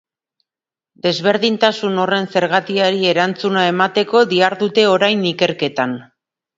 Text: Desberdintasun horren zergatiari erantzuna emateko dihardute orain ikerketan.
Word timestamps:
Desberdintasun 1.07 2.01
horren 2.05 2.27
zergatiari 2.39 3.07
erantzuna 3.13 3.69
emateko 3.77 4.27
dihardute 4.35 4.91
orain 4.99 5.27
ikerketan. 5.37 5.99